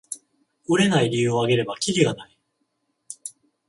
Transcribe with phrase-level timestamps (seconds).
[0.67, 2.35] 売れない理由をあげればキリがない